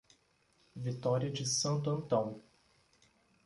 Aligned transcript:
Vitória 0.75 1.29
de 1.29 1.45
Santo 1.45 1.91
Antão 1.91 2.41